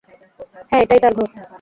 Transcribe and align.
হ্যাঁ 0.69 0.81
এটাই 0.83 0.99
তার 1.03 1.13
ঘর। 1.17 1.27